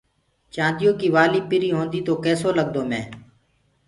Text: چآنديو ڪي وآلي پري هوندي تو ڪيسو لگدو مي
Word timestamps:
چآنديو 0.53 0.91
ڪي 0.99 1.07
وآلي 1.15 1.41
پري 1.49 1.69
هوندي 1.77 2.01
تو 2.07 2.13
ڪيسو 2.25 2.49
لگدو 2.59 2.81
مي 2.89 3.01